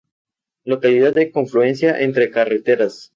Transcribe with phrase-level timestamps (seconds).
[0.65, 3.09] Localidad de confluencia entre carreteras.